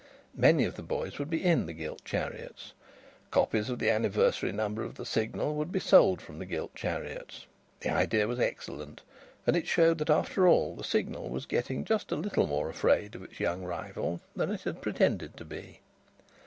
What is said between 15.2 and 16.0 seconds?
to be.